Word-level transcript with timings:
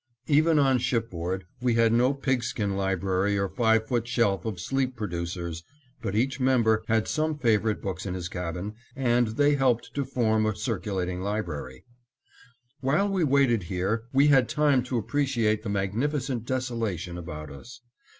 Even 0.25 0.57
on 0.57 0.79
shipboard, 0.79 1.45
we 1.61 1.75
had 1.75 1.93
no 1.93 2.11
pigskin 2.11 2.75
library 2.75 3.37
or 3.37 3.47
five 3.47 3.87
foot 3.87 4.07
shelf 4.07 4.45
of 4.45 4.59
sleep 4.59 4.95
producers, 4.95 5.63
but 6.01 6.15
each 6.15 6.39
member 6.39 6.83
had 6.87 7.07
some 7.07 7.37
favorite 7.37 7.83
books 7.83 8.07
in 8.07 8.15
his 8.15 8.27
cabin, 8.27 8.73
and 8.95 9.27
they 9.37 9.53
helped 9.53 9.93
to 9.93 10.03
form 10.03 10.47
a 10.47 10.55
circulating 10.55 11.21
library. 11.21 11.85
While 12.79 13.09
we 13.09 13.23
waited 13.23 13.61
here, 13.61 14.05
we 14.11 14.25
had 14.25 14.49
time 14.49 14.81
to 14.85 14.97
appreciate 14.97 15.61
the 15.61 15.69
magnificent 15.69 16.45
desolation 16.47 17.15
about 17.15 17.51
us. 17.51 17.81